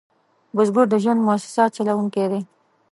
[0.55, 2.41] بزګر د ژوند موسسه چلوونکی دی